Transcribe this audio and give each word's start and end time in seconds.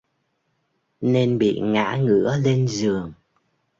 Nên 1.01 1.37
bị 1.37 1.59
ngã 1.59 1.95
ngửa 2.01 2.37
lên 2.37 2.67
giường 2.67 3.13